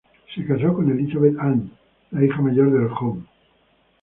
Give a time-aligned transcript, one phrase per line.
[0.33, 1.69] Se casó con Elizabeth Anne,
[2.09, 3.23] la hija mayor del Hon.